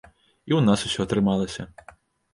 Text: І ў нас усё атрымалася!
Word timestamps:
І 0.01 0.51
ў 0.55 0.61
нас 0.69 0.85
усё 0.89 1.05
атрымалася! 1.07 1.63